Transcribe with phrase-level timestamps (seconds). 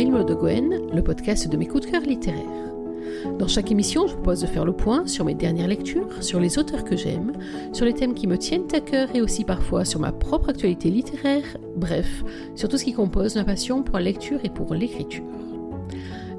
[0.00, 2.72] De Gwen, le podcast de mes coups de cœur littéraires.
[3.38, 6.40] Dans chaque émission, je vous propose de faire le point sur mes dernières lectures, sur
[6.40, 7.32] les auteurs que j'aime,
[7.74, 10.88] sur les thèmes qui me tiennent à cœur et aussi parfois sur ma propre actualité
[10.88, 11.44] littéraire,
[11.76, 12.24] bref,
[12.56, 15.22] sur tout ce qui compose ma passion pour la lecture et pour l'écriture.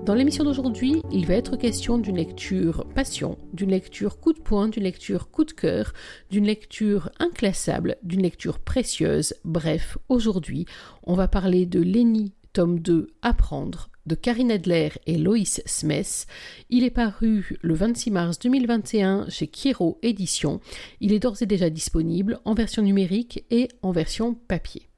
[0.06, 4.70] Dans l'émission d'aujourd'hui, il va être question d'une lecture passion, d'une lecture coup de poing,
[4.70, 5.94] d'une lecture coup de cœur,
[6.32, 9.36] d'une lecture inclassable, d'une lecture précieuse.
[9.46, 10.66] Bref, aujourd'hui,
[11.04, 16.28] on va parler de Lenny, tome 2, Apprendre, de Karine Adler et Loïs Smith.
[16.70, 20.60] Il est paru le 26 mars 2021 chez Kiro Éditions.
[21.00, 24.91] Il est d'ores et déjà disponible en version numérique et en version papier.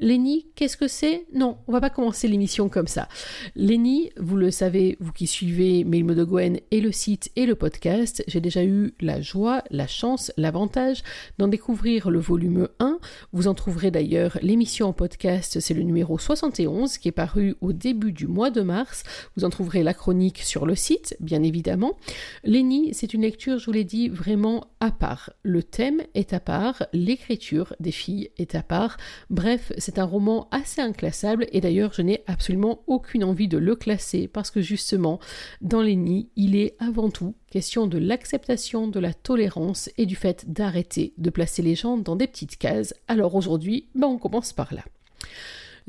[0.00, 1.26] Lenny, qu'est-ce que c'est?
[1.34, 3.06] Non, on va pas commencer l'émission comme ça.
[3.54, 7.54] Lenny, vous le savez, vous qui suivez Mail de Gwen et le site et le
[7.54, 11.02] podcast, j'ai déjà eu la joie, la chance, l'avantage
[11.36, 12.98] d'en découvrir le volume 1.
[13.34, 17.74] Vous en trouverez d'ailleurs l'émission en podcast, c'est le numéro 71 qui est paru au
[17.74, 19.02] début du mois de mars.
[19.36, 21.98] Vous en trouverez la chronique sur le site, bien évidemment.
[22.42, 25.30] Lenny, c'est une lecture, je vous l'ai dit, vraiment à part.
[25.42, 28.96] Le thème est à part, l'écriture des filles est à part.
[29.28, 33.58] Bref, c'est c'est un roman assez inclassable et d'ailleurs je n'ai absolument aucune envie de
[33.58, 35.18] le classer parce que justement
[35.62, 40.14] dans les nids il est avant tout question de l'acceptation, de la tolérance et du
[40.14, 42.94] fait d'arrêter de placer les gens dans des petites cases.
[43.08, 44.84] Alors aujourd'hui, ben on commence par là.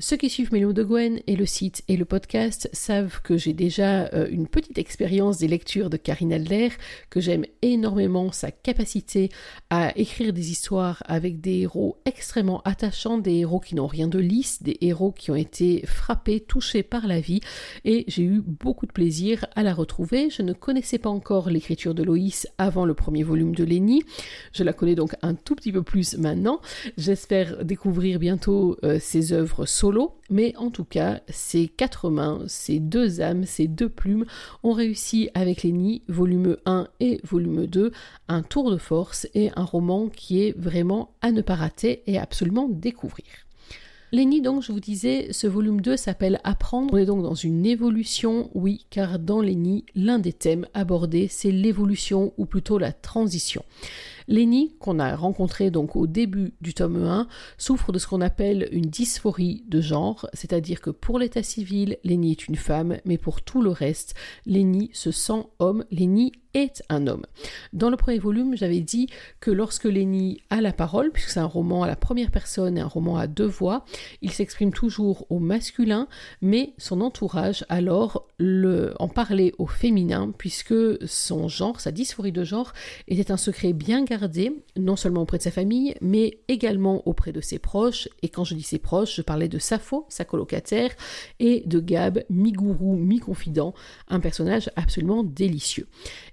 [0.02, 3.54] Ceux qui suivent Mélo de Gwen et le site et le podcast savent que j'ai
[3.54, 6.70] déjà euh, une petite expérience des lectures de Karine Adler,
[7.12, 9.30] que j'aime énormément sa capacité
[9.70, 14.18] à écrire des histoires avec des héros extrêmement attachants, des héros qui n'ont rien de
[14.18, 17.42] lisse, des héros qui ont été frappés, touchés par la vie,
[17.86, 20.32] et j'ai eu beaucoup de plaisir à la retrouver.
[20.32, 24.02] Je ne connaissais pas encore l'écriture de Loïs avant le premier volume de Lénie,
[24.52, 26.60] je la connais donc un tout petit peu plus maintenant.
[26.98, 29.91] J'espère découvrir bientôt euh, ses œuvres solo,
[30.30, 34.26] mais en tout cas, ces quatre mains, ces deux âmes, ces deux plumes
[34.64, 37.92] ont réussi avec les nids, volume 1 et volume 2,
[38.28, 42.18] un tour de force et un roman qui est vraiment à ne pas rater et
[42.18, 43.26] absolument découvrir.
[44.14, 46.94] Lenny, donc, je vous disais, ce volume 2 s'appelle Apprendre.
[46.94, 51.52] On est donc dans une évolution, oui, car dans Lenny, l'un des thèmes abordés, c'est
[51.52, 53.64] l'évolution ou plutôt la transition.
[54.32, 57.28] Lenny, qu'on a rencontré donc au début du tome 1,
[57.58, 62.32] souffre de ce qu'on appelle une dysphorie de genre, c'est-à-dire que pour l'état civil, Lenny
[62.32, 64.16] est une femme, mais pour tout le reste,
[64.46, 67.26] Lenny se sent homme, Lenny est un homme.
[67.74, 69.08] Dans le premier volume, j'avais dit
[69.40, 72.82] que lorsque Lenny a la parole, puisque c'est un roman à la première personne et
[72.82, 73.86] un roman à deux voix,
[74.22, 76.08] il s'exprime toujours au masculin,
[76.42, 80.76] mais son entourage alors le, en parlait au féminin, puisque
[81.08, 82.74] son genre, sa dysphorie de genre,
[83.08, 84.21] était un secret bien gardé,
[84.78, 88.08] non seulement auprès de sa famille, mais également auprès de ses proches.
[88.22, 90.92] Et quand je dis ses proches, je parlais de Sappho, sa colocataire,
[91.40, 93.74] et de Gab, mi-gourou, mi-confident,
[94.08, 95.88] un personnage absolument délicieux.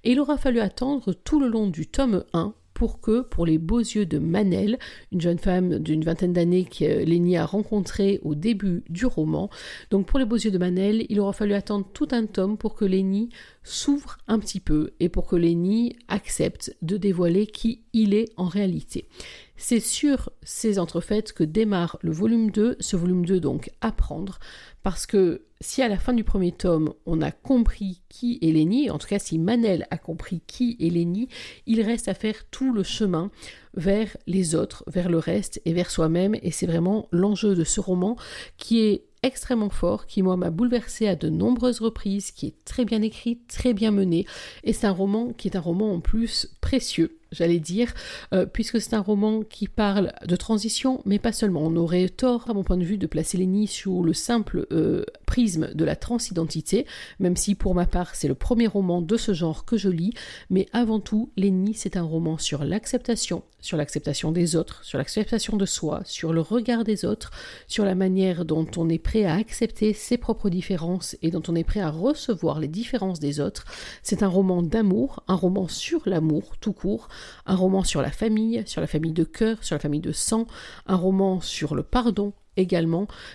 [0.05, 3.59] Et il aura fallu attendre tout le long du tome 1 pour que, pour les
[3.59, 4.79] beaux yeux de Manel,
[5.11, 9.51] une jeune femme d'une vingtaine d'années que Lénie a rencontrée au début du roman,
[9.91, 12.77] donc pour les beaux yeux de Manel, il aura fallu attendre tout un tome pour
[12.77, 13.31] que Lénie
[13.65, 18.47] s'ouvre un petit peu et pour que Lénie accepte de dévoiler qui il est en
[18.47, 19.09] réalité.
[19.57, 24.39] C'est sur ces entrefaites que démarre le volume 2, ce volume 2 donc apprendre,
[24.83, 28.91] parce que si à la fin du premier tome on a compris qui est Lénie,
[28.91, 31.29] en tout cas si Manel a compris qui est Lénie,
[31.67, 33.31] il reste à faire tout le chemin
[33.75, 37.81] vers les autres, vers le reste et vers soi-même, et c'est vraiment l'enjeu de ce
[37.81, 38.17] roman
[38.57, 42.85] qui est extrêmement fort, qui moi m'a bouleversé à de nombreuses reprises, qui est très
[42.85, 44.27] bien écrit, très bien mené,
[44.65, 47.93] et c'est un roman qui est un roman en plus précieux j'allais dire,
[48.33, 51.63] euh, puisque c'est un roman qui parle de transition, mais pas seulement.
[51.63, 55.05] On aurait tort, à mon point de vue, de placer Lenny sous le simple euh,
[55.29, 56.87] prisme de la transidentité,
[57.19, 60.15] même si pour ma part c'est le premier roman de ce genre que je lis,
[60.49, 65.59] mais avant tout, Lenny c'est un roman sur l'acceptation, sur l'acceptation des autres, sur l'acceptation
[65.59, 67.31] de soi, sur le regard des autres,
[67.67, 71.55] sur la manière dont on est prêt à accepter ses propres différences et dont on
[71.55, 73.67] est prêt à recevoir les différences des autres.
[74.03, 77.09] C'est un roman d'amour, un roman sur l'amour tout court,
[77.45, 80.47] un roman sur la famille, sur la famille de cœur, sur la famille de sang,
[80.87, 82.33] un roman sur le pardon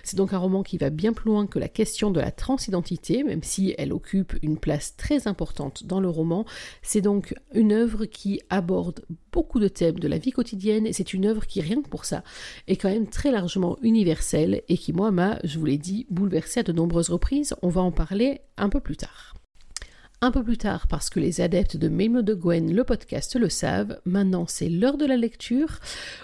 [0.02, 3.22] C'est donc un roman qui va bien plus loin que la question de la transidentité,
[3.24, 6.44] même si elle occupe une place très importante dans le roman.
[6.82, 11.14] C'est donc une œuvre qui aborde beaucoup de thèmes de la vie quotidienne et c'est
[11.14, 12.22] une œuvre qui, rien que pour ça,
[12.68, 16.60] est quand même très largement universelle et qui, moi, m'a, je vous l'ai dit, bouleversée
[16.60, 17.54] à de nombreuses reprises.
[17.62, 19.34] On va en parler un peu plus tard.
[20.24, 23.50] Un peu plus tard parce que les adeptes de Mémo de Gwen, le podcast, le
[23.50, 24.00] savent.
[24.06, 25.80] Maintenant, c'est l'heure de la lecture.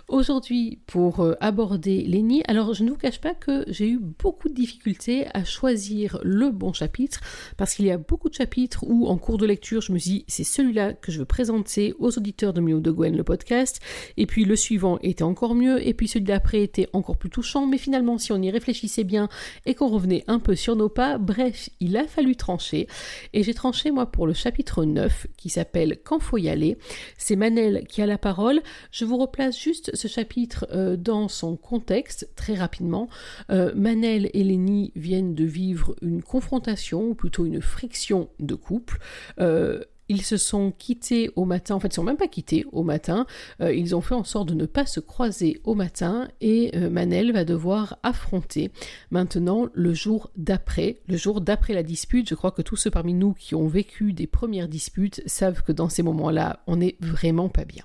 [0.09, 4.49] Aujourd'hui, pour euh, aborder Lenny, alors je ne vous cache pas que j'ai eu beaucoup
[4.49, 7.21] de difficultés à choisir le bon chapitre
[7.59, 10.25] parce qu'il y a beaucoup de chapitres où, en cours de lecture, je me dis
[10.29, 13.81] c'est celui-là que je veux présenter aux auditeurs de Mémo de Gwen, le podcast.
[14.17, 15.87] Et puis le suivant était encore mieux.
[15.87, 17.67] Et puis celui d'après était encore plus touchant.
[17.67, 19.29] Mais finalement, si on y réfléchissait bien
[19.67, 22.87] et qu'on revenait un peu sur nos pas, bref, il a fallu trancher.
[23.35, 26.79] Et j'ai tranché moi pour le chapitre 9 qui s'appelle Quand faut y aller.
[27.19, 28.61] C'est Manel qui a la parole.
[28.91, 33.09] Je vous replace juste ce chapitre euh, dans son contexte très rapidement.
[33.51, 38.99] Euh, Manel et Lenny viennent de vivre une confrontation, ou plutôt une friction de couple.
[39.41, 39.81] Euh,
[40.11, 42.83] ils se sont quittés au matin, en fait ils ne sont même pas quittés au
[42.83, 43.27] matin,
[43.61, 46.91] euh, ils ont fait en sorte de ne pas se croiser au matin et euh,
[46.91, 48.73] Manel va devoir affronter
[49.13, 52.29] maintenant le jour d'après, le jour d'après la dispute.
[52.29, 55.71] Je crois que tous ceux parmi nous qui ont vécu des premières disputes savent que
[55.71, 57.85] dans ces moments-là, on n'est vraiment pas bien.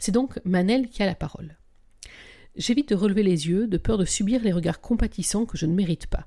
[0.00, 1.56] C'est donc Manel qui a la parole.
[2.56, 5.74] J'évite de relever les yeux de peur de subir les regards compatissants que je ne
[5.74, 6.26] mérite pas.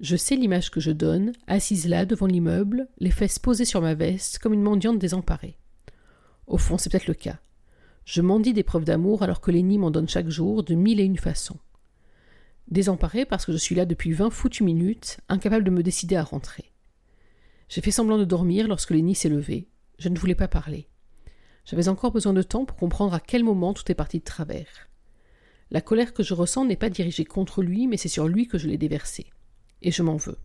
[0.00, 3.94] Je sais l'image que je donne, assise là devant l'immeuble, les fesses posées sur ma
[3.94, 5.58] veste, comme une mendiante désemparée.
[6.46, 7.40] Au fond, c'est peut-être le cas.
[8.04, 11.04] Je mendie des preuves d'amour alors que Lenny m'en donne chaque jour de mille et
[11.04, 11.58] une façons.
[12.68, 16.22] Désemparée parce que je suis là depuis vingt foutues minutes, incapable de me décider à
[16.22, 16.70] rentrer.
[17.68, 19.66] J'ai fait semblant de dormir lorsque Lenny s'est levé.
[19.98, 20.88] Je ne voulais pas parler.
[21.64, 24.88] J'avais encore besoin de temps pour comprendre à quel moment tout est parti de travers.
[25.72, 28.58] La colère que je ressens n'est pas dirigée contre lui, mais c'est sur lui que
[28.58, 29.26] je l'ai déversée
[29.82, 30.38] et je m'en veux.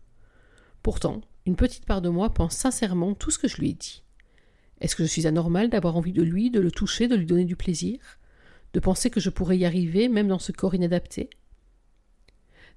[0.81, 4.03] Pourtant, une petite part de moi pense sincèrement tout ce que je lui ai dit.
[4.81, 7.45] Est-ce que je suis anormal d'avoir envie de lui, de le toucher, de lui donner
[7.45, 7.99] du plaisir?
[8.73, 11.29] De penser que je pourrais y arriver même dans ce corps inadapté?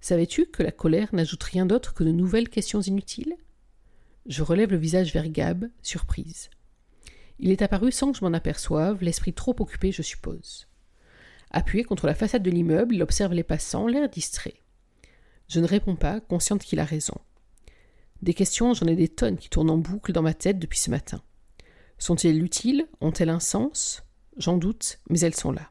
[0.00, 3.34] Savais-tu que la colère n'ajoute rien d'autre que de nouvelles questions inutiles?
[4.26, 6.50] Je relève le visage vers Gab, surprise.
[7.38, 10.68] Il est apparu sans que je m'en aperçoive, l'esprit trop occupé, je suppose.
[11.50, 14.54] Appuyé contre la façade de l'immeuble, il observe les passants, l'air distrait.
[15.48, 17.16] Je ne réponds pas, consciente qu'il a raison.
[18.22, 20.90] Des questions, j'en ai des tonnes qui tournent en boucle dans ma tête depuis ce
[20.90, 21.22] matin.
[21.98, 22.87] Sont-elles utiles?
[23.00, 24.02] Ont-elles un sens?
[24.37, 25.70] J'en doute, mais elles sont là.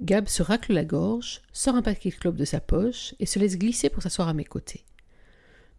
[0.00, 3.38] Gab se racle la gorge, sort un paquet de clopes de sa poche et se
[3.38, 4.84] laisse glisser pour s'asseoir à mes côtés.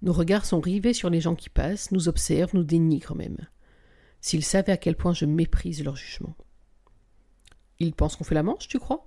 [0.01, 3.37] Nos regards sont rivés sur les gens qui passent, nous observent, nous dénigrent même.
[4.21, 6.35] S'ils savaient à quel point je méprise leur jugement.
[7.79, 9.05] Ils pensent qu'on fait la manche, tu crois?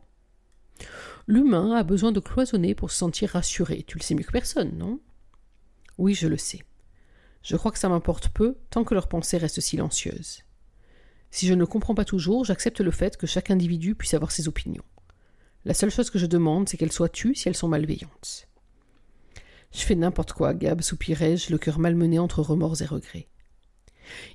[1.27, 3.85] L'humain a besoin de cloisonner pour se sentir rassuré.
[3.87, 5.01] Tu le sais mieux que personne, non?
[5.99, 6.63] Oui, je le sais.
[7.43, 10.43] Je crois que ça m'importe peu tant que leurs pensées restent silencieuses.
[11.31, 14.49] Si je ne comprends pas toujours, j'accepte le fait que chaque individu puisse avoir ses
[14.49, 14.85] opinions.
[15.65, 18.49] La seule chose que je demande, c'est qu'elles soient tues si elles sont malveillantes.
[19.73, 23.29] Je fais n'importe quoi, Gab, soupirai-je, le cœur malmené entre remords et regrets.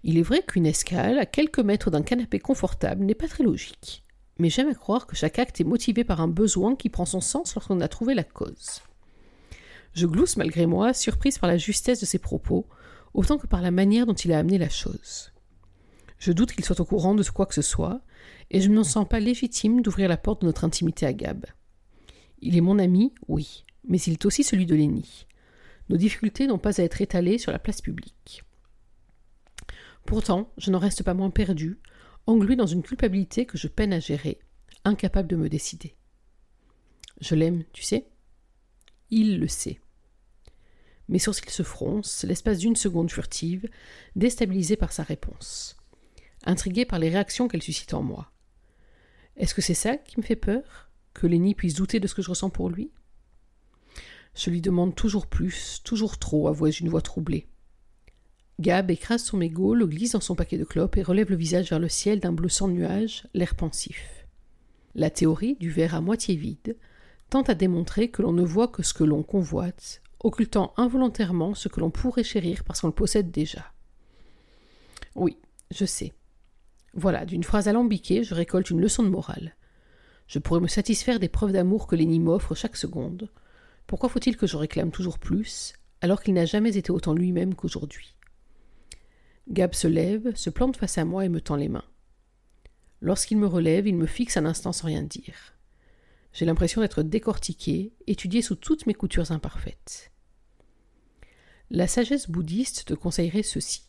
[0.03, 4.03] Il est vrai qu'une escale, à quelques mètres d'un canapé confortable, n'est pas très logique
[4.39, 7.22] mais j'aime à croire que chaque acte est motivé par un besoin qui prend son
[7.22, 8.81] sens lorsqu'on a trouvé la cause.
[9.94, 12.68] Je glousse malgré moi, surprise par la justesse de ses propos,
[13.13, 15.31] autant que par la manière dont il a amené la chose.
[16.19, 18.01] Je doute qu'il soit au courant de quoi que ce soit,
[18.51, 21.45] et je ne me sens pas légitime d'ouvrir la porte de notre intimité à Gab.
[22.40, 25.25] Il est mon ami, oui, mais il est aussi celui de Lenny.
[25.90, 28.44] Nos difficultés n'ont pas à être étalées sur la place publique.
[30.06, 31.80] Pourtant, je n'en reste pas moins perdu,
[32.28, 34.40] englué dans une culpabilité que je peine à gérer,
[34.84, 35.96] incapable de me décider.
[37.22, 38.07] Je l'aime, tu sais
[39.10, 39.80] Il le sait.
[41.10, 43.69] Mes sourcils se froncent, l'espace d'une seconde furtive,
[44.16, 45.78] déstabilisé par sa réponse,
[46.46, 48.31] intrigué par les réactions qu'elle suscite en moi.
[49.38, 52.22] Est-ce que c'est ça qui me fait peur Que Lenny puisse douter de ce que
[52.22, 52.92] je ressens pour lui?
[54.36, 57.48] Je lui demande toujours plus, toujours trop, avoue-je d'une voix troublée.
[58.59, 61.69] Gab écrase son mégot, le glisse dans son paquet de clopes et relève le visage
[61.69, 64.26] vers le ciel d'un bleu sans nuage, l'air pensif.
[64.95, 66.76] La théorie du verre à moitié vide
[67.30, 71.68] tente à démontrer que l'on ne voit que ce que l'on convoite, occultant involontairement ce
[71.68, 73.73] que l'on pourrait chérir parce qu'on le possède déjà.
[75.14, 75.37] Oui,
[75.69, 76.14] je sais.
[76.95, 79.56] Voilà, d'une phrase alambiquée, je récolte une leçon de morale.
[80.28, 83.30] Je pourrais me satisfaire des preuves d'amour que Lenny m'offre chaque seconde.
[83.85, 88.17] Pourquoi faut-il que je réclame toujours plus, alors qu'il n'a jamais été autant lui-même qu'aujourd'hui?
[89.49, 91.85] Gab se lève, se plante face à moi et me tend les mains.
[93.01, 95.56] Lorsqu'il me relève, il me fixe un instant sans rien dire.
[96.33, 100.11] J'ai l'impression d'être décortiqué, étudié sous toutes mes coutures imparfaites.
[101.69, 103.83] La sagesse bouddhiste te conseillerait ceci.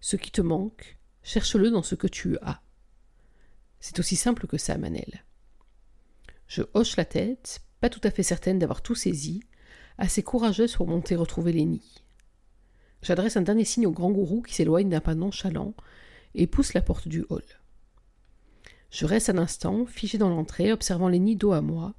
[0.00, 2.62] Ce qui te manque, cherche-le dans ce que tu as.
[3.80, 5.24] C'est aussi simple que ça, Manel.
[6.46, 9.42] Je hoche la tête, pas tout à fait certaine d'avoir tout saisi,
[9.98, 12.02] assez courageuse pour monter retrouver les nids.
[13.02, 15.74] J'adresse un dernier signe au grand gourou qui s'éloigne d'un pas nonchalant
[16.34, 17.44] et pousse la porte du hall.
[18.90, 21.94] Je reste un instant, figé dans l'entrée, observant Lenny dos à moi,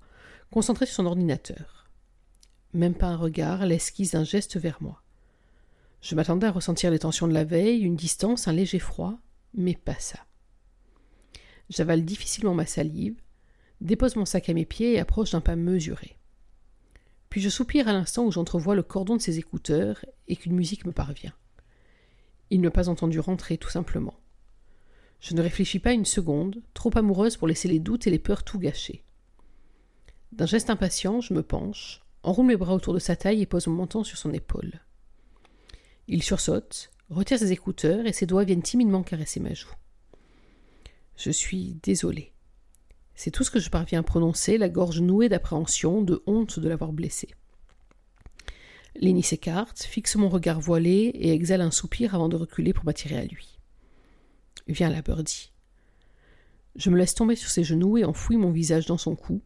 [0.51, 1.89] concentré sur son ordinateur.
[2.73, 5.01] Même pas un regard, l'esquisse d'un geste vers moi.
[6.01, 9.19] Je m'attendais à ressentir les tensions de la veille, une distance, un léger froid,
[9.53, 10.19] mais pas ça.
[11.69, 13.15] J'avale difficilement ma salive,
[13.79, 16.17] dépose mon sac à mes pieds et approche d'un pas mesuré.
[17.31, 20.85] Puis je soupire à l'instant où j'entrevois le cordon de ses écouteurs et qu'une musique
[20.85, 21.33] me parvient.
[22.49, 24.19] Il ne m'a pas entendu rentrer, tout simplement.
[25.21, 28.43] Je ne réfléchis pas une seconde, trop amoureuse pour laisser les doutes et les peurs
[28.43, 29.05] tout gâcher.
[30.33, 33.67] D'un geste impatient, je me penche, enroule mes bras autour de sa taille et pose
[33.67, 34.81] mon menton sur son épaule.
[36.09, 39.73] Il sursaute, retire ses écouteurs et ses doigts viennent timidement caresser ma joue.
[41.15, 42.33] Je suis désolée.
[43.23, 46.67] C'est tout ce que je parviens à prononcer, la gorge nouée d'appréhension, de honte de
[46.67, 47.27] l'avoir blessé.
[48.95, 53.17] Lenny s'écarte, fixe mon regard voilé et exhale un soupir avant de reculer pour m'attirer
[53.17, 53.59] à lui.
[54.65, 55.51] Viens là, Birdie.
[56.75, 59.43] Je me laisse tomber sur ses genoux et enfouis mon visage dans son cou,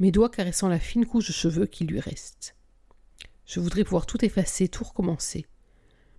[0.00, 2.56] mes doigts caressant la fine couche de cheveux qui lui reste.
[3.46, 5.46] Je voudrais pouvoir tout effacer, tout recommencer,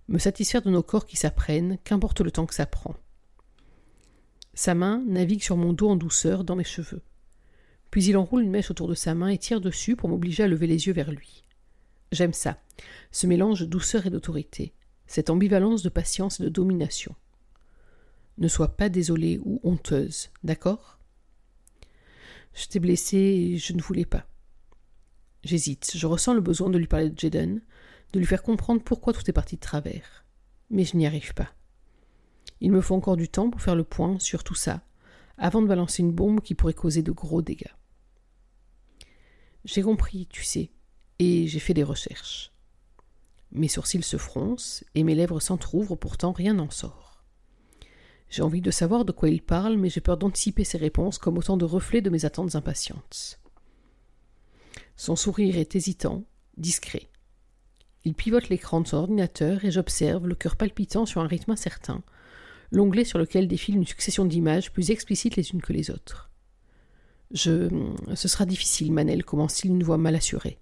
[0.08, 2.96] me satisfaire de nos corps qui s'apprennent, qu'importe le temps que ça prend.
[4.56, 7.02] Sa main navigue sur mon dos en douceur dans mes cheveux.
[7.90, 10.48] Puis il enroule une mèche autour de sa main et tire dessus pour m'obliger à
[10.48, 11.44] lever les yeux vers lui.
[12.10, 12.58] J'aime ça,
[13.12, 14.72] ce mélange de douceur et d'autorité,
[15.06, 17.14] cette ambivalence de patience et de domination.
[18.38, 21.00] Ne sois pas désolée ou honteuse, d'accord?
[22.54, 24.26] Je t'ai blessée et je ne voulais pas.
[25.44, 27.60] J'hésite, je ressens le besoin de lui parler de Jaden,
[28.14, 30.24] de lui faire comprendre pourquoi tout est parti de travers.
[30.70, 31.52] Mais je n'y arrive pas.
[32.60, 34.82] Il me faut encore du temps pour faire le point sur tout ça,
[35.38, 37.74] avant de balancer une bombe qui pourrait causer de gros dégâts.
[39.64, 40.70] J'ai compris, tu sais,
[41.18, 42.52] et j'ai fait des recherches.
[43.52, 47.24] Mes sourcils se froncent et mes lèvres s'entr'ouvrent, pourtant rien n'en sort.
[48.28, 51.38] J'ai envie de savoir de quoi il parle, mais j'ai peur d'anticiper ses réponses comme
[51.38, 53.40] autant de reflets de mes attentes impatientes.
[54.96, 56.24] Son sourire est hésitant,
[56.56, 57.08] discret.
[58.04, 62.02] Il pivote l'écran de son ordinateur et j'observe, le cœur palpitant sur un rythme incertain,
[62.70, 66.30] l'onglet sur lequel défile une succession d'images plus explicites les unes que les autres.
[67.32, 67.68] Je.
[68.14, 70.58] Ce sera difficile, Manel, commence-t-il une voix mal assurée.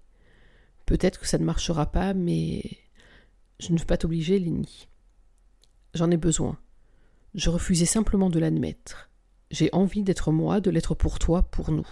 [0.85, 2.63] Peut-être que ça ne marchera pas, mais.
[3.59, 4.87] Je ne veux pas t'obliger, Lenny.
[5.93, 6.57] J'en ai besoin.
[7.35, 9.09] Je refusais simplement de l'admettre.
[9.51, 11.87] J'ai envie d'être moi, de l'être pour toi, pour nous.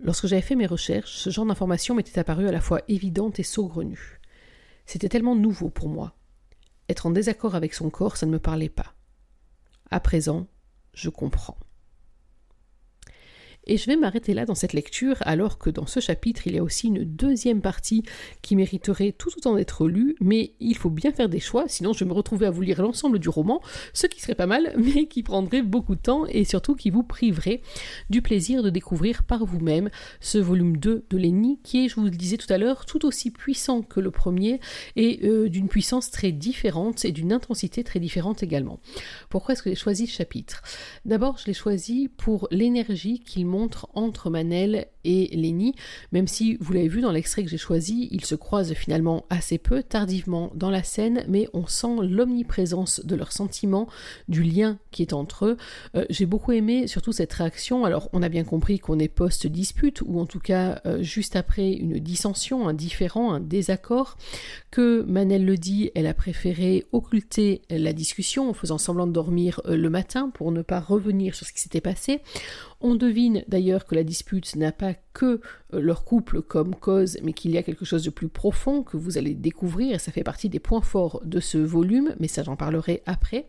[0.00, 3.42] Lorsque j'avais fait mes recherches, ce genre d'information m'était apparu à la fois évidente et
[3.42, 4.20] saugrenue.
[4.86, 6.17] C'était tellement nouveau pour moi.
[6.88, 8.94] Être en désaccord avec son corps, ça ne me parlait pas.
[9.90, 10.46] À présent,
[10.94, 11.58] je comprends.
[13.66, 16.58] Et je vais m'arrêter là dans cette lecture, alors que dans ce chapitre, il y
[16.58, 18.02] a aussi une deuxième partie
[18.40, 22.04] qui mériterait tout autant d'être lue, mais il faut bien faire des choix, sinon je
[22.04, 23.60] vais me retrouver à vous lire l'ensemble du roman,
[23.92, 27.02] ce qui serait pas mal, mais qui prendrait beaucoup de temps et surtout qui vous
[27.02, 27.60] priverait
[28.08, 32.04] du plaisir de découvrir par vous-même ce volume 2 de Lenny, qui est, je vous
[32.04, 34.60] le disais tout à l'heure, tout aussi puissant que le premier
[34.96, 38.80] et euh, d'une puissance très différente et d'une intensité très différente également.
[39.28, 40.62] Pourquoi est-ce que j'ai choisi ce chapitre?
[41.04, 45.74] D'abord, je l'ai choisi pour l'énergie qu'il montre entre Manel et Lenny,
[46.12, 49.56] même si vous l'avez vu dans l'extrait que j'ai choisi, ils se croisent finalement assez
[49.56, 53.88] peu, tardivement dans la scène, mais on sent l'omniprésence de leurs sentiments,
[54.28, 55.56] du lien qui est entre eux.
[55.96, 60.02] Euh, j'ai beaucoup aimé surtout cette réaction, alors on a bien compris qu'on est post-dispute,
[60.04, 64.18] ou en tout cas euh, juste après une dissension, un différent, un désaccord,
[64.70, 69.62] que Manel le dit, elle a préféré occulter la discussion en faisant semblant de dormir
[69.64, 72.20] euh, le matin pour ne pas revenir sur ce qui s'était passé.
[72.80, 75.40] On devine d'ailleurs que la dispute n'a pas que
[75.74, 78.96] euh, leur couple comme cause, mais qu'il y a quelque chose de plus profond que
[78.96, 82.42] vous allez découvrir, et ça fait partie des points forts de ce volume, mais ça
[82.42, 83.46] j'en parlerai après.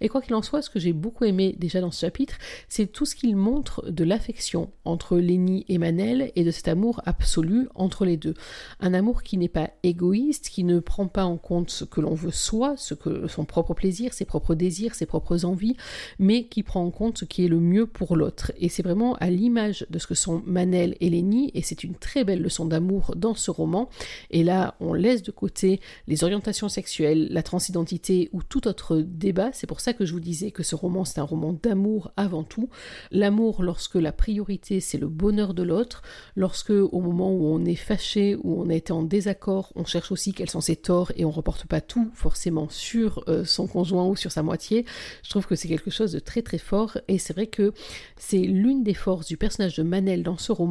[0.00, 2.36] Et quoi qu'il en soit, ce que j'ai beaucoup aimé déjà dans ce chapitre,
[2.68, 7.00] c'est tout ce qu'il montre de l'affection entre Lenny et Manel, et de cet amour
[7.06, 8.34] absolu entre les deux.
[8.80, 12.14] Un amour qui n'est pas égoïste, qui ne prend pas en compte ce que l'on
[12.14, 15.76] veut soi, ce que son propre plaisir, ses propres désirs, ses propres envies,
[16.18, 18.52] mais qui prend en compte ce qui est le mieux pour l'autre.
[18.58, 21.94] Et c'est vraiment à l'image de ce que sont Manel et Lenny, et c'est une
[21.94, 23.88] très belle leçon d'amour dans ce roman.
[24.30, 29.50] Et là, on laisse de côté les orientations sexuelles, la transidentité ou tout autre débat.
[29.52, 32.44] C'est pour ça que je vous disais que ce roman, c'est un roman d'amour avant
[32.44, 32.68] tout.
[33.10, 36.02] L'amour lorsque la priorité, c'est le bonheur de l'autre,
[36.36, 40.12] lorsque au moment où on est fâché, où on a été en désaccord, on cherche
[40.12, 44.06] aussi quels sont ses torts et on reporte pas tout forcément sur euh, son conjoint
[44.06, 44.84] ou sur sa moitié.
[45.22, 47.72] Je trouve que c'est quelque chose de très très fort et c'est vrai que
[48.16, 50.65] c'est l'une des forces du personnage de Manel dans ce roman,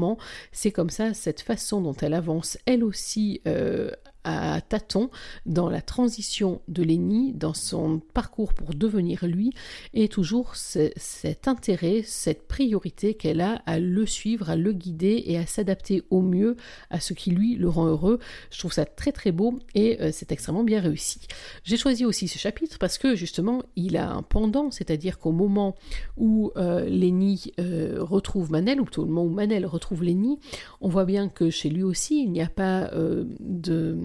[0.51, 3.91] c'est comme ça, cette façon dont elle avance, elle aussi, euh,
[4.25, 5.09] à tâtons
[5.45, 9.51] dans la transition de Lenny, dans son parcours pour devenir lui,
[9.93, 15.37] et toujours cet intérêt, cette priorité qu'elle a à le suivre, à le guider et
[15.37, 16.57] à s'adapter au mieux
[16.89, 18.19] à ce qui lui le rend heureux.
[18.51, 21.19] Je trouve ça très très beau et euh, c'est extrêmement bien réussi.
[21.63, 25.75] J'ai choisi aussi ce chapitre parce que justement il a un pendant, c'est-à-dire qu'au moment
[26.17, 30.39] où euh, Lenny euh, retrouve Manel, ou plutôt au moment où Manel retrouve Lenny,
[30.81, 32.89] on voit bien que chez lui aussi il n'y a pas
[33.39, 33.97] de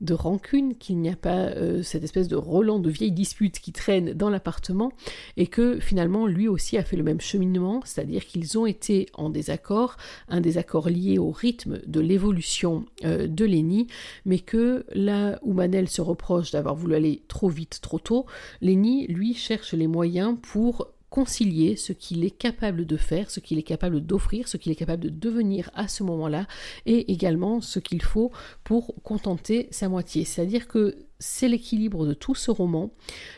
[0.00, 3.72] de rancune, qu'il n'y a pas euh, cette espèce de Roland de vieilles disputes qui
[3.72, 4.92] traînent dans l'appartement,
[5.36, 9.28] et que finalement lui aussi a fait le même cheminement, c'est-à-dire qu'ils ont été en
[9.28, 9.96] désaccord,
[10.28, 13.88] un désaccord lié au rythme de l'évolution euh, de Lenny,
[14.24, 18.26] mais que là où Manel se reproche d'avoir voulu aller trop vite, trop tôt,
[18.62, 23.58] Lenny, lui, cherche les moyens pour concilier ce qu'il est capable de faire, ce qu'il
[23.58, 26.46] est capable d'offrir, ce qu'il est capable de devenir à ce moment-là,
[26.86, 28.30] et également ce qu'il faut
[28.64, 30.24] pour contenter sa moitié.
[30.24, 32.90] C'est-à-dire que c'est l'équilibre de tout ce roman.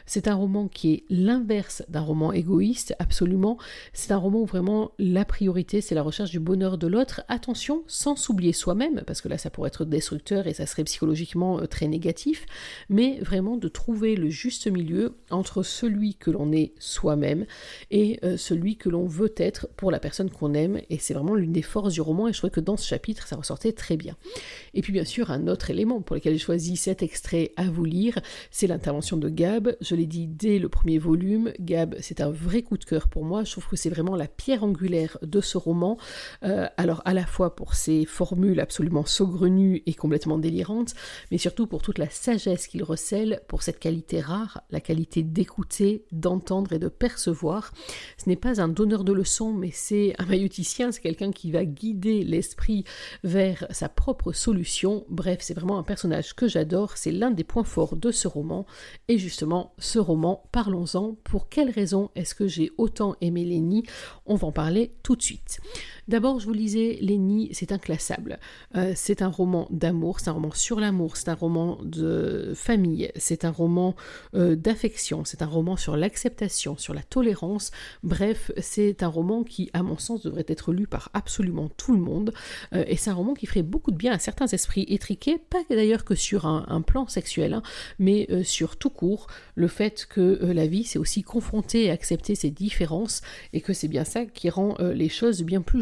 [0.06, 3.58] C'est un roman qui est l'inverse d'un roman égoïste, absolument.
[3.92, 7.22] C'est un roman où vraiment la priorité, c'est la recherche du bonheur de l'autre.
[7.28, 11.60] Attention, sans s'oublier soi-même, parce que là, ça pourrait être destructeur et ça serait psychologiquement
[11.60, 12.46] euh, très négatif,
[12.88, 17.46] mais vraiment de trouver le juste milieu entre celui que l'on est soi-même
[17.90, 20.80] et euh, celui que l'on veut être pour la personne qu'on aime.
[20.88, 23.26] Et c'est vraiment l'une des forces du roman, et je trouvais que dans ce chapitre,
[23.26, 24.16] ça ressortait très bien.
[24.74, 28.20] Et puis, bien sûr, un autre élément pour lequel j'ai choisi cet extrait vous lire,
[28.50, 29.76] c'est l'intervention de Gab.
[29.80, 33.24] Je l'ai dit dès le premier volume, Gab, c'est un vrai coup de cœur pour
[33.24, 33.44] moi.
[33.44, 35.98] Je trouve que c'est vraiment la pierre angulaire de ce roman.
[36.44, 40.94] Euh, alors à la fois pour ses formules absolument saugrenues et complètement délirantes,
[41.30, 46.04] mais surtout pour toute la sagesse qu'il recèle, pour cette qualité rare, la qualité d'écouter,
[46.12, 47.72] d'entendre et de percevoir.
[48.18, 51.64] Ce n'est pas un donneur de leçons, mais c'est un maïoticien, c'est quelqu'un qui va
[51.64, 52.84] guider l'esprit
[53.24, 55.04] vers sa propre solution.
[55.08, 56.96] Bref, c'est vraiment un personnage que j'adore.
[56.96, 58.66] C'est l'un des points fort de ce roman.
[59.08, 61.14] Et justement, ce roman, parlons-en.
[61.24, 63.84] Pour quelles raisons est-ce que j'ai autant aimé Lenny
[64.26, 65.60] On va en parler tout de suite.
[66.08, 68.40] D'abord, je vous lisais Lenny, c'est inclassable.
[68.74, 73.12] Euh, c'est un roman d'amour, c'est un roman sur l'amour, c'est un roman de famille,
[73.14, 73.94] c'est un roman
[74.34, 77.70] euh, d'affection, c'est un roman sur l'acceptation, sur la tolérance.
[78.02, 82.00] Bref, c'est un roman qui, à mon sens, devrait être lu par absolument tout le
[82.00, 82.32] monde.
[82.74, 85.62] Euh, et c'est un roman qui ferait beaucoup de bien à certains esprits étriqués, pas
[85.70, 87.62] d'ailleurs que sur un, plan sexuel, hein,
[88.00, 92.50] mais sur tout court, le fait que la vie, c'est aussi confronter et accepter ses
[92.50, 93.20] différences,
[93.52, 95.80] et que c'est bien ça qui rend les choses bien plus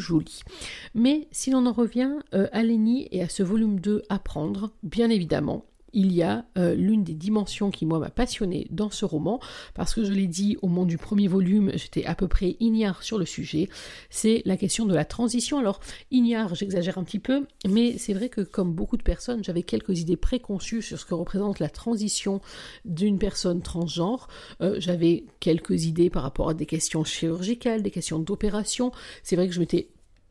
[0.95, 5.11] mais si l'on en revient euh, à Lenny et à ce volume 2 Apprendre, bien
[5.11, 9.41] évidemment, il y a euh, l'une des dimensions qui, moi, m'a passionné dans ce roman,
[9.75, 13.03] parce que je l'ai dit au moment du premier volume, j'étais à peu près ignare
[13.03, 13.69] sur le sujet,
[14.09, 15.59] c'est la question de la transition.
[15.59, 19.63] Alors, ignare, j'exagère un petit peu, mais c'est vrai que, comme beaucoup de personnes, j'avais
[19.63, 22.41] quelques idées préconçues sur ce que représente la transition
[22.85, 24.29] d'une personne transgenre.
[24.61, 28.93] Euh, j'avais quelques idées par rapport à des questions chirurgicales, des questions d'opération.
[29.23, 29.89] C'est vrai que je m'étais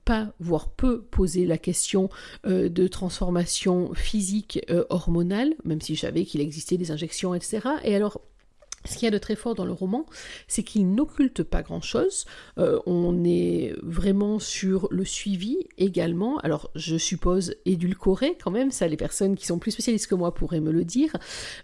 [0.09, 2.09] pas, voire peu poser la question
[2.47, 7.59] euh, de transformation physique euh, hormonale, même si je savais qu'il existait des injections, etc.
[7.83, 8.19] Et alors,
[8.89, 10.05] ce qu'il y a de très fort dans le roman,
[10.47, 12.25] c'est qu'il n'occulte pas grand-chose.
[12.57, 16.39] Euh, on est vraiment sur le suivi également.
[16.39, 20.33] Alors, je suppose édulcoré quand même, ça les personnes qui sont plus spécialistes que moi
[20.33, 21.15] pourraient me le dire.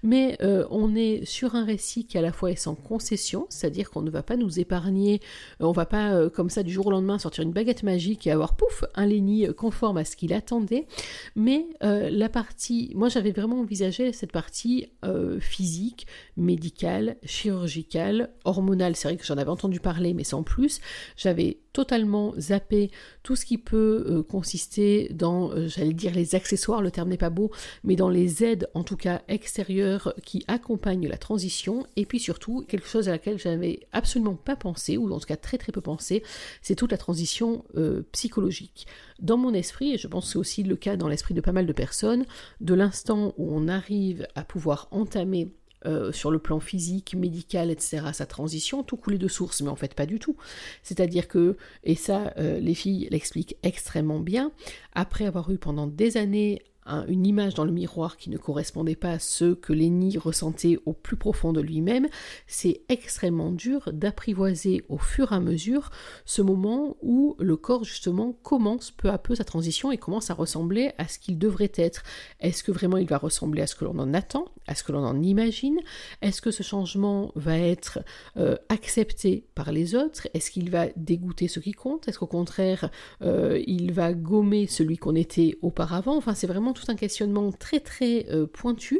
[0.03, 3.89] Mais euh, on est sur un récit qui à la fois est sans concession, c'est-à-dire
[3.89, 5.19] qu'on ne va pas nous épargner,
[5.61, 8.31] euh, on va pas comme ça du jour au lendemain sortir une baguette magique et
[8.31, 10.87] avoir pouf un Lenny conforme à ce qu'il attendait.
[11.35, 14.87] Mais la partie, moi j'avais vraiment envisagé cette partie
[15.39, 16.07] physique,
[16.37, 20.79] médicale chirurgicale, hormonale, c'est vrai que j'en avais entendu parler, mais sans plus.
[21.17, 22.89] J'avais totalement zappé
[23.21, 27.17] tout ce qui peut euh, consister dans, euh, j'allais dire les accessoires, le terme n'est
[27.17, 27.51] pas beau,
[27.83, 31.85] mais dans les aides, en tout cas extérieures, qui accompagnent la transition.
[31.97, 35.35] Et puis surtout, quelque chose à laquelle j'avais absolument pas pensé, ou en tout cas
[35.35, 36.23] très très peu pensé,
[36.61, 38.87] c'est toute la transition euh, psychologique.
[39.19, 41.51] Dans mon esprit, et je pense que c'est aussi le cas dans l'esprit de pas
[41.51, 42.25] mal de personnes,
[42.61, 45.49] de l'instant où on arrive à pouvoir entamer
[45.85, 49.75] euh, sur le plan physique, médical, etc., sa transition, tout coulait de source, mais en
[49.75, 50.35] fait pas du tout.
[50.83, 54.51] C'est-à-dire que, et ça, euh, les filles l'expliquent extrêmement bien,
[54.93, 59.11] après avoir eu pendant des années une image dans le miroir qui ne correspondait pas
[59.11, 62.07] à ce que Lenny ressentait au plus profond de lui-même,
[62.47, 65.89] c'est extrêmement dur d'apprivoiser au fur et à mesure
[66.25, 70.33] ce moment où le corps justement commence peu à peu sa transition et commence à
[70.33, 72.03] ressembler à ce qu'il devrait être.
[72.39, 74.91] Est-ce que vraiment il va ressembler à ce que l'on en attend, à ce que
[74.91, 75.79] l'on en imagine?
[76.21, 77.99] Est-ce que ce changement va être
[78.37, 80.27] euh, accepté par les autres?
[80.33, 82.07] Est-ce qu'il va dégoûter ce qui compte?
[82.07, 82.91] Est-ce qu'au contraire
[83.23, 86.15] euh, il va gommer celui qu'on était auparavant?
[86.15, 88.99] Enfin c'est vraiment tout un questionnement très très pointu.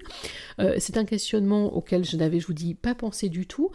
[0.80, 3.72] c'est un questionnement auquel je n'avais, je vous dis, pas pensé du tout.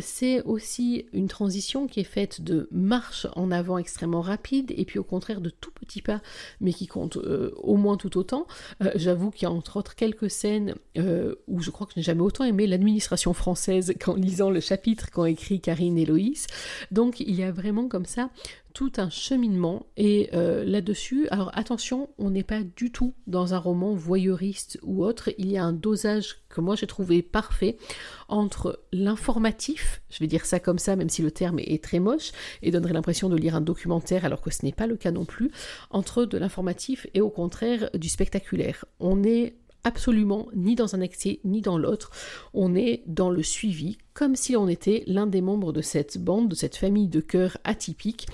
[0.00, 4.98] c'est aussi une transition qui est faite de marche en avant extrêmement rapide et puis
[4.98, 6.20] au contraire de tout petits pas,
[6.60, 8.46] mais qui compte au moins tout autant.
[8.94, 12.22] J'avoue qu'il y a entre autres quelques scènes où je crois que je n'ai jamais
[12.22, 16.46] autant aimé l'administration française qu'en lisant le chapitre qu'ont écrit Karine et Loïs.
[16.90, 18.30] Donc il y a vraiment comme ça
[18.72, 23.58] tout un cheminement et euh, là-dessus, alors attention, on n'est pas du tout dans un
[23.58, 27.76] roman voyeuriste ou autre, il y a un dosage que moi j'ai trouvé parfait
[28.28, 32.32] entre l'informatif, je vais dire ça comme ça même si le terme est très moche
[32.62, 35.24] et donnerait l'impression de lire un documentaire alors que ce n'est pas le cas non
[35.24, 35.50] plus,
[35.90, 38.84] entre de l'informatif et au contraire du spectaculaire.
[39.00, 42.10] On est absolument ni dans un excès ni dans l'autre.
[42.54, 46.48] On est dans le suivi, comme si on était l'un des membres de cette bande,
[46.48, 48.26] de cette famille de cœurs atypique,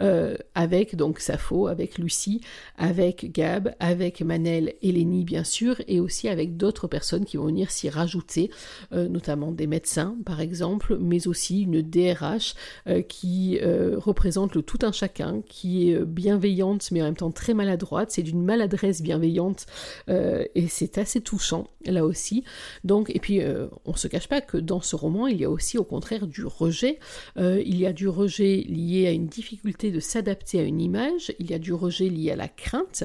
[0.00, 2.40] euh, avec donc Sappho, avec Lucie,
[2.76, 7.46] avec Gab, avec Manel et Lénie bien sûr, et aussi avec d'autres personnes qui vont
[7.46, 8.50] venir s'y rajouter,
[8.92, 12.54] euh, notamment des médecins par exemple, mais aussi une DRH
[12.86, 13.58] euh, qui
[13.96, 18.22] représente le tout un chacun, qui est bienveillante mais en même temps très maladroite, c'est
[18.22, 19.66] d'une maladresse bienveillante
[20.08, 22.44] et c'est assez touchant là aussi.
[22.84, 23.40] Donc, et puis
[23.84, 26.44] on se cache pas que dans ce roman, il y a aussi au contraire du
[26.44, 26.98] rejet.
[27.38, 31.32] Euh, il y a du rejet lié à une difficulté de s'adapter à une image,
[31.38, 33.04] il y a du rejet lié à la crainte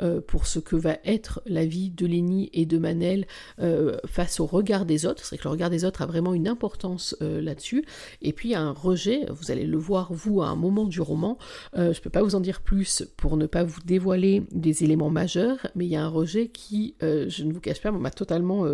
[0.00, 3.26] euh, pour ce que va être la vie de Lénie et de Manel
[3.60, 5.24] euh, face au regard des autres.
[5.24, 7.84] C'est que le regard des autres a vraiment une importance là-dessus.
[8.22, 10.84] Et puis il y a un rejet, vous allez le voir vous à un moment
[10.84, 11.38] du roman.
[11.74, 15.10] je ne peux pas vous en dire plus pour ne pas vous dévoiler des éléments
[15.10, 18.64] majeurs, mais il y a un rejet qui, je ne vous cache pas, totalement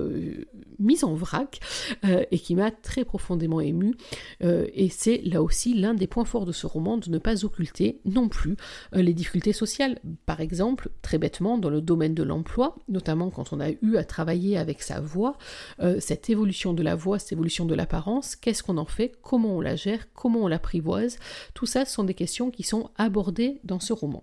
[0.78, 1.60] mise en vrac
[2.02, 3.94] et qui m'a très profondément ému.
[4.42, 7.44] Euh, et c'est là aussi l'un des points forts de ce roman de ne pas
[7.44, 8.56] occulter non plus
[8.94, 9.98] euh, les difficultés sociales.
[10.26, 14.04] Par exemple, très bêtement, dans le domaine de l'emploi, notamment quand on a eu à
[14.04, 15.36] travailler avec sa voix,
[15.80, 19.56] euh, cette évolution de la voix, cette évolution de l'apparence, qu'est-ce qu'on en fait, comment
[19.56, 21.18] on la gère, comment on l'apprivoise,
[21.54, 24.22] tout ça sont des questions qui sont abordées dans ce roman.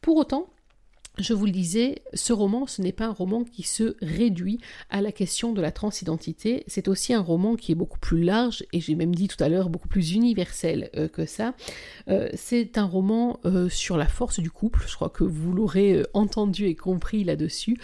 [0.00, 0.48] Pour autant,
[1.18, 4.58] je vous le disais, ce roman, ce n'est pas un roman qui se réduit
[4.90, 8.64] à la question de la transidentité, c'est aussi un roman qui est beaucoup plus large,
[8.72, 11.54] et j'ai même dit tout à l'heure beaucoup plus universel euh, que ça.
[12.08, 16.04] Euh, c'est un roman euh, sur la force du couple, je crois que vous l'aurez
[16.14, 17.76] entendu et compris là-dessus,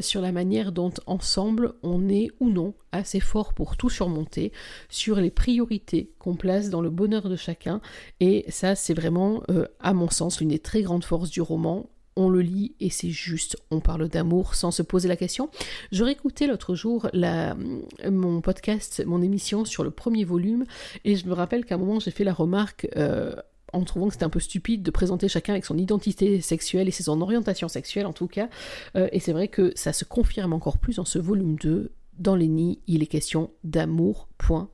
[0.00, 4.52] sur la manière dont ensemble on est ou non assez fort pour tout surmonter,
[4.88, 7.80] sur les priorités qu'on place dans le bonheur de chacun,
[8.20, 9.42] et ça c'est vraiment,
[9.80, 13.10] à mon sens, l'une des très grandes forces du roman on le lit et c'est
[13.10, 15.50] juste, on parle d'amour sans se poser la question.
[15.92, 20.64] J'aurais écouté l'autre jour mon podcast, mon émission sur le premier volume,
[21.04, 23.34] et je me rappelle qu'à un moment j'ai fait la remarque euh,
[23.72, 26.90] en trouvant que c'était un peu stupide de présenter chacun avec son identité sexuelle et
[26.90, 28.48] son orientation sexuelle en tout cas.
[28.96, 31.92] Euh, et c'est vrai que ça se confirme encore plus dans ce volume 2.
[32.18, 34.68] Dans les nids, il est question d'amour, point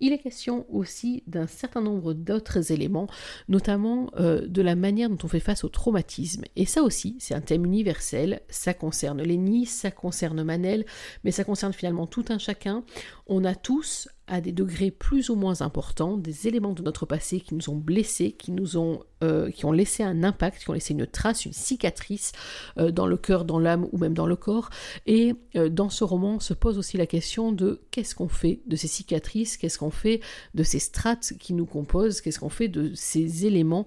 [0.00, 3.08] Il est question aussi d'un certain nombre d'autres éléments,
[3.48, 6.44] notamment euh, de la manière dont on fait face au traumatisme.
[6.56, 10.84] Et ça aussi, c'est un thème universel, ça concerne Lénie, ça concerne Manel,
[11.22, 12.84] mais ça concerne finalement tout un chacun.
[13.26, 17.40] On a tous à des degrés plus ou moins importants, des éléments de notre passé
[17.40, 20.72] qui nous ont blessés, qui nous ont, euh, qui ont laissé un impact, qui ont
[20.72, 22.32] laissé une trace, une cicatrice
[22.78, 24.70] euh, dans le cœur, dans l'âme ou même dans le corps.
[25.06, 28.76] Et euh, dans ce roman se pose aussi la question de qu'est-ce qu'on fait de
[28.76, 30.20] ces cicatrices, qu'est-ce qu'on fait
[30.54, 33.84] de ces strates qui nous composent, qu'est-ce qu'on fait de ces éléments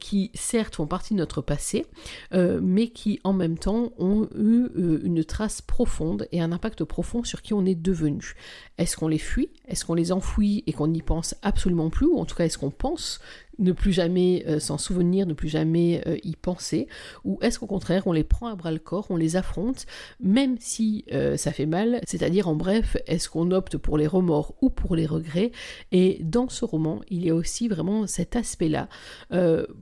[0.00, 1.86] qui certes font partie de notre passé,
[2.32, 4.66] mais qui en même temps ont eu
[5.04, 8.34] une trace profonde et un impact profond sur qui on est devenu.
[8.78, 9.50] Est-ce qu'on les fuit?
[9.68, 12.58] Est-ce qu'on les enfouit et qu'on n'y pense absolument plus Ou en tout cas, est-ce
[12.58, 13.20] qu'on pense
[13.58, 16.86] ne plus jamais euh, s'en souvenir, ne plus jamais euh, y penser
[17.24, 19.86] Ou est-ce qu'au contraire, on les prend à bras le corps, on les affronte,
[20.20, 22.00] même si euh, ça fait mal?
[22.06, 25.52] C'est-à-dire, en bref, est-ce qu'on opte pour les remords ou pour les regrets?
[25.92, 28.88] Et dans ce roman, il y a aussi vraiment cet aspect-là.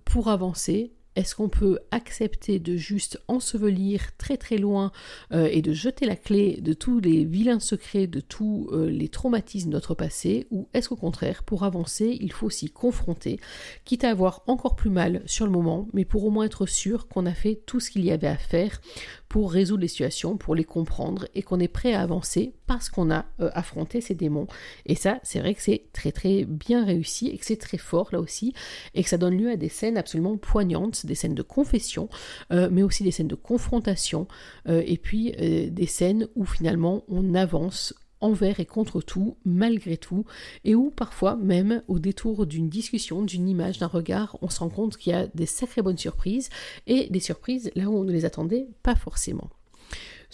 [0.05, 4.93] pour avancer, est-ce qu'on peut accepter de juste ensevelir très très loin
[5.33, 9.09] euh, et de jeter la clé de tous les vilains secrets, de tous euh, les
[9.09, 13.41] traumatismes de notre passé Ou est-ce qu'au contraire, pour avancer, il faut s'y confronter,
[13.85, 17.09] quitte à avoir encore plus mal sur le moment, mais pour au moins être sûr
[17.09, 18.81] qu'on a fait tout ce qu'il y avait à faire
[19.29, 23.11] pour résoudre les situations, pour les comprendre et qu'on est prêt à avancer parce qu'on
[23.11, 24.47] a euh, affronté ces démons.
[24.87, 28.09] Et ça, c'est vrai que c'est très très bien réussi et que c'est très fort
[28.13, 28.55] là aussi
[28.95, 32.09] et que ça donne lieu à des scènes absolument poignantes, des scènes de confession,
[32.53, 34.29] euh, mais aussi des scènes de confrontation
[34.69, 40.25] euh, et puis des scènes où finalement on avance envers et contre tout, malgré tout,
[40.65, 44.69] et où parfois même au détour d'une discussion, d'une image, d'un regard, on se rend
[44.69, 46.51] compte qu'il y a des sacrées bonnes surprises,
[46.87, 49.51] et des surprises là où on ne les attendait pas forcément.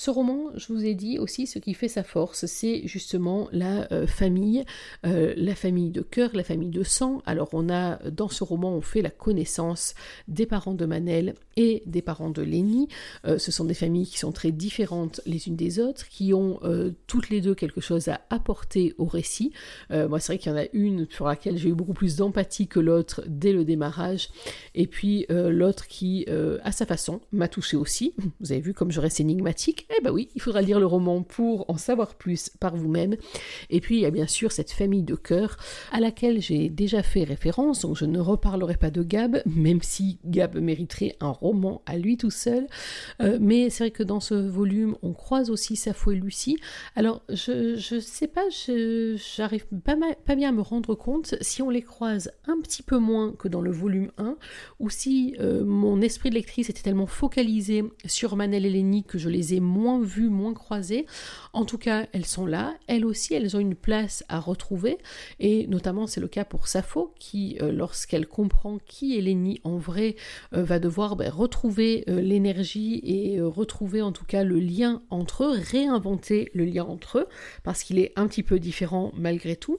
[0.03, 3.87] Ce roman, je vous ai dit aussi, ce qui fait sa force, c'est justement la
[3.93, 4.65] euh, famille,
[5.07, 7.23] euh, la famille de cœur, la famille de sang.
[7.25, 9.95] Alors on a, dans ce roman, on fait la connaissance
[10.27, 12.89] des parents de Manel et des parents de Lénie.
[13.27, 16.59] Euh, ce sont des familles qui sont très différentes les unes des autres, qui ont
[17.07, 19.53] toutes les deux quelque chose à apporter au récit.
[19.91, 22.67] moi, c'est vrai qu'il y en a une sur laquelle j'ai eu beaucoup plus d'empathie
[22.67, 24.31] que l'autre dès le démarrage,
[24.75, 26.27] et puis l'autre qui,
[26.65, 28.15] à sa façon, m'a touché aussi.
[28.41, 29.87] Vous avez vu comme je reste énigmatique.
[29.97, 33.17] Eh ben oui, il faudra lire le roman pour en savoir plus par vous-même.
[33.71, 35.57] Et puis il y a bien sûr cette famille de cœur
[35.91, 40.19] à laquelle j'ai déjà fait référence, donc je ne reparlerai pas de Gab, même si
[40.25, 42.67] Gab mériterait un roman à lui tout seul.
[43.21, 46.59] Euh, mais c'est vrai que dans ce volume, on croise aussi Sappho et Lucie.
[46.97, 51.71] Alors je, je sais pas, j'arrive pas, pas bien à me rendre compte si on
[51.71, 54.37] les croise un petit peu moins que dans le volume 1,
[54.81, 59.19] ou si euh, mon esprit de lectrice était tellement focalisé sur Manel et Lénie que
[59.19, 61.07] je les ai moins vues, moins croisées.
[61.53, 62.75] En tout cas, elles sont là.
[62.87, 64.99] Elles aussi, elles ont une place à retrouver.
[65.41, 69.77] Et notamment, c'est le cas pour Sappho, qui, euh, lorsqu'elle comprend qui est Lénie en
[69.77, 70.17] vrai,
[70.55, 75.45] euh, va devoir ben, retrouver euh, l'énergie et retrouver en tout cas le lien entre
[75.45, 77.27] eux, réinventer le lien entre eux,
[77.65, 79.79] parce qu'il est un petit peu différent malgré tout.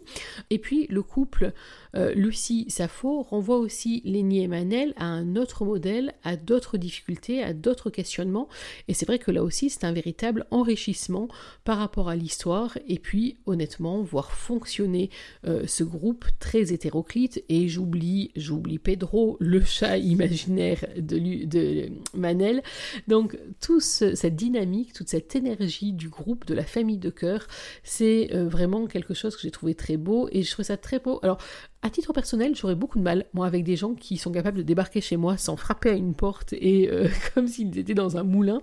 [0.50, 1.54] Et puis, le couple
[1.94, 7.54] Lucie Sappho renvoie aussi Lénie et Manel à un autre modèle, à d'autres difficultés, à
[7.54, 8.48] d'autres questionnements.
[8.88, 11.28] Et c'est vrai que là aussi, c'est un véritable enrichissement
[11.64, 15.10] par rapport à l'histoire et puis honnêtement voir fonctionner
[15.46, 17.44] euh, ce groupe très hétéroclite.
[17.50, 22.64] Et j'oublie j'oublie Pedro le chat imaginaire de, de Manel.
[23.08, 27.48] Donc toute cette dynamique toute cette énergie du groupe de la famille de cœur
[27.84, 30.30] c'est euh, vraiment quelque chose que j'ai trouvé très beau.
[30.32, 31.20] Et je trouve ça très beau.
[31.24, 31.38] Alors
[31.84, 34.64] à titre personnel, j'aurais beaucoup de mal, moi, avec des gens qui sont capables de
[34.64, 38.24] débarquer chez moi sans frapper à une porte et euh, comme s'ils étaient dans un
[38.24, 38.62] moulin.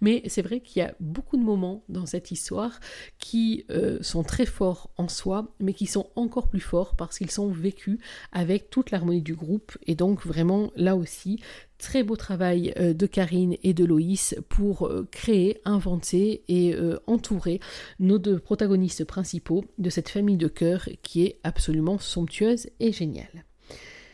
[0.00, 2.78] Mais c'est vrai qu'il y a beaucoup de moments dans cette histoire
[3.18, 7.32] qui euh, sont très forts en soi, mais qui sont encore plus forts parce qu'ils
[7.32, 7.98] sont vécus
[8.30, 9.76] avec toute l'harmonie du groupe.
[9.88, 11.40] Et donc vraiment, là aussi,
[11.80, 17.00] très beau travail euh, de Karine et de Loïs pour euh, créer, inventer et euh,
[17.06, 17.58] entourer
[17.98, 23.44] nos deux protagonistes principaux de cette famille de cœur qui est absolument somptueuse et géniale.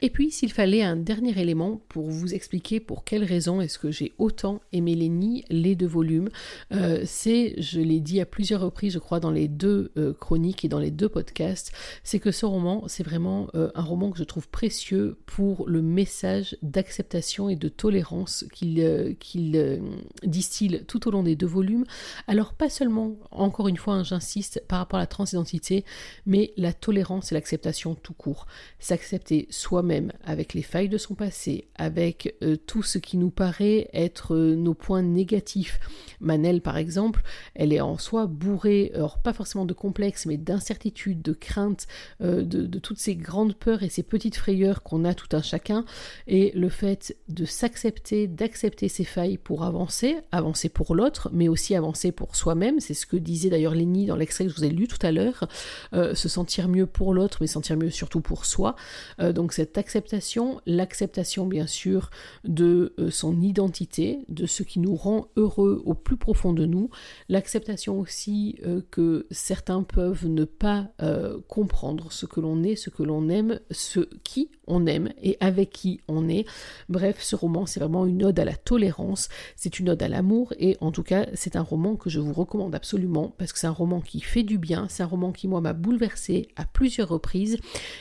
[0.02, 3.90] Et puis, s'il fallait un dernier élément pour vous expliquer pour quelles raisons est-ce que
[3.90, 6.28] j'ai autant aimé Lenny, les deux volumes,
[6.72, 10.64] euh, c'est, je l'ai dit à plusieurs reprises, je crois, dans les deux euh, chroniques
[10.64, 11.72] et dans les deux podcasts,
[12.04, 15.80] c'est que ce roman, c'est vraiment euh, un roman que je trouve précieux pour le
[15.80, 19.80] message d'acceptation et de tolérance qu'il
[20.24, 21.84] distille tout au long des deux volumes.
[22.26, 25.84] Alors, pas seulement, encore une fois, hein, j'insiste, par rapport à la transidentité,
[26.26, 28.46] mais la tolérance et l'acceptation tout court.
[28.78, 33.30] S'accepter soi même avec les failles de son passé, avec euh, tout ce qui nous
[33.30, 35.80] paraît être euh, nos points négatifs.
[36.20, 37.22] Manel, par exemple,
[37.54, 41.86] elle est en soi bourrée, alors pas forcément de complexes, mais d'incertitudes, de craintes,
[42.20, 45.84] euh, de, toutes ces grandes peurs et ces petites frayeurs qu'on a tout un chacun.
[46.26, 51.74] Et le fait de s'accepter, d'accepter ses failles pour avancer, avancer pour l'autre, mais aussi
[51.74, 54.70] avancer pour soi-même, c'est ce que disait d'ailleurs Lenny dans l'extrait que je vous ai
[54.70, 55.48] lu tout à l'heure,
[55.92, 58.76] se sentir mieux pour l'autre, mais sentir mieux surtout pour soi.
[59.18, 62.10] donc cette acceptation, l'acceptation bien sûr
[62.44, 66.90] de euh, son identité, de ce qui nous rend heureux au plus profond de nous,
[67.28, 72.90] l'acceptation aussi euh, que certains peuvent ne pas euh, comprendre ce que l'on est, ce
[72.90, 76.46] que l'on aime, ce qui on aime et avec qui on est.
[76.88, 80.52] Bref, ce roman c'est vraiment une ode à la tolérance, c'est une ode à l'amour
[80.58, 83.66] et en tout cas c'est un roman que je vous recommande absolument parce que c'est
[83.66, 87.08] un roman qui fait du bien, c'est un roman qui moi m'a bouleversé à plusieurs
[87.08, 87.58] reprises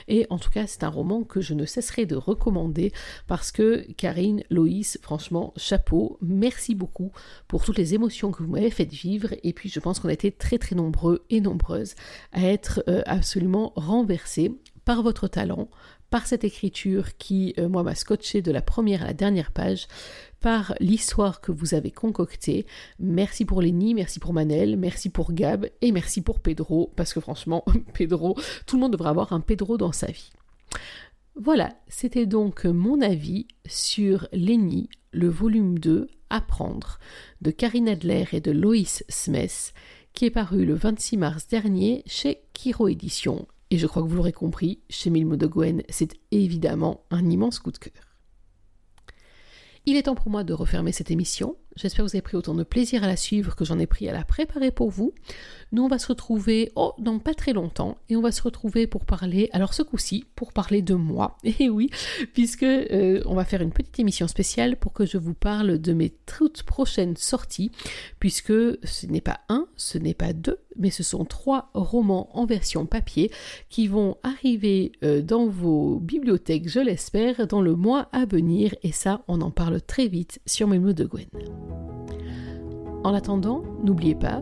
[0.07, 2.91] et en tout cas c'est un roman que je ne cesserai de recommander
[3.27, 7.11] parce que Karine, Loïs, franchement, chapeau, merci beaucoup
[7.47, 10.13] pour toutes les émotions que vous m'avez faites vivre et puis je pense qu'on a
[10.13, 11.95] été très très nombreux et nombreuses
[12.31, 14.51] à être euh, absolument renversés
[14.85, 15.67] par votre talent,
[16.09, 19.87] par cette écriture qui, euh, moi, m'a scotché de la première à la dernière page,
[20.39, 22.67] par l'histoire que vous avez concoctée.
[22.99, 27.19] Merci pour Lenny, merci pour Manel, merci pour Gab et merci pour Pedro, parce que
[27.19, 30.29] franchement, Pedro, tout le monde devrait avoir un Pedro dans sa vie.
[31.37, 36.97] Voilà, c'était donc mon avis sur Lenny, le volume 2, Apprendre,
[37.41, 39.73] de Karine Adler et de Loïs Smith,
[40.13, 43.49] qui est paru le 26 mars dernier chez Kiro Éditions.
[43.69, 47.59] Et je crois que vous l'aurez compris, chez Milmo de Gwen, c'est évidemment un immense
[47.59, 48.15] coup de cœur.
[49.87, 51.57] Il est temps pour moi de refermer cette émission.
[51.75, 54.09] J'espère que vous avez pris autant de plaisir à la suivre que j'en ai pris
[54.09, 55.13] à la préparer pour vous.
[55.71, 58.87] Nous, on va se retrouver oh, dans pas très longtemps et on va se retrouver
[58.87, 61.37] pour parler, alors ce coup-ci, pour parler de moi.
[61.59, 61.89] Et oui,
[62.33, 65.93] puisque euh, on va faire une petite émission spéciale pour que je vous parle de
[65.93, 67.71] mes toutes prochaines sorties,
[68.19, 72.45] puisque ce n'est pas un, ce n'est pas deux, mais ce sont trois romans en
[72.45, 73.31] version papier
[73.69, 78.75] qui vont arriver euh, dans vos bibliothèques, je l'espère, dans le mois à venir.
[78.83, 81.27] Et ça, on en parle très vite sur mots de Gwen.
[83.03, 84.41] En attendant, n'oubliez pas